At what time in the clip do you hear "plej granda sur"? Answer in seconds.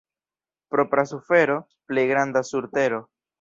1.91-2.67